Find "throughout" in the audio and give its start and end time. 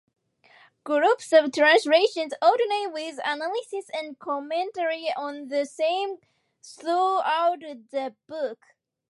6.63-7.59